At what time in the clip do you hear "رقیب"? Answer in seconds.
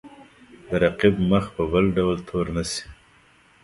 0.83-1.15